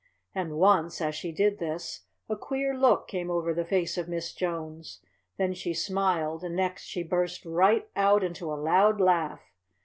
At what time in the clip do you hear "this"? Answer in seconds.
1.59-2.05